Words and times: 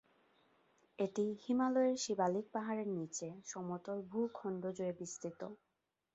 এটি 0.99 1.25
হিমালয়ের 1.43 1.97
শিবালিক 1.97 2.45
পাহাড়ের 2.53 2.89
নিচে 2.97 3.27
সমতল 3.45 3.97
ভূখণ্ড 4.11 4.63
জুড়ে 4.75 4.93
বিস্তৃত। 4.99 5.41